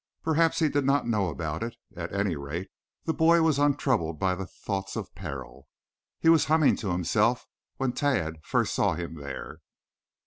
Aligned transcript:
Perhaps 0.23 0.57
he 0.57 0.67
did 0.67 0.83
not 0.83 1.05
know 1.07 1.27
about 1.29 1.61
it; 1.61 1.75
at 1.95 2.11
any 2.11 2.35
rate, 2.35 2.71
the 3.05 3.13
boy 3.13 3.43
was 3.43 3.59
untroubled 3.59 4.17
by 4.17 4.35
thoughts 4.35 4.95
of 4.95 5.13
peril. 5.13 5.67
He 6.19 6.27
was 6.27 6.45
humming 6.45 6.75
to 6.77 6.89
himself 6.91 7.45
when 7.77 7.91
Tad 7.93 8.39
first 8.41 8.73
saw 8.73 8.95
him 8.95 9.13
there. 9.13 9.59